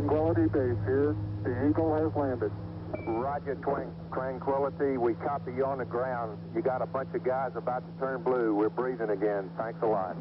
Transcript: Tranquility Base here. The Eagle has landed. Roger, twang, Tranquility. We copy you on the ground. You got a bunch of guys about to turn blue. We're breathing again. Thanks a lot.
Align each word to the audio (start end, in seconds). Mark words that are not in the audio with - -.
Tranquility 0.00 0.48
Base 0.48 0.78
here. 0.86 1.14
The 1.44 1.68
Eagle 1.68 1.94
has 1.94 2.10
landed. 2.16 2.50
Roger, 3.06 3.54
twang, 3.56 3.92
Tranquility. 4.12 4.96
We 4.96 5.12
copy 5.14 5.52
you 5.52 5.66
on 5.66 5.78
the 5.78 5.84
ground. 5.84 6.38
You 6.54 6.62
got 6.62 6.80
a 6.80 6.86
bunch 6.86 7.10
of 7.14 7.22
guys 7.22 7.52
about 7.54 7.84
to 7.84 8.00
turn 8.00 8.22
blue. 8.22 8.54
We're 8.54 8.70
breathing 8.70 9.10
again. 9.10 9.50
Thanks 9.58 9.78
a 9.82 9.86
lot. 9.86 10.16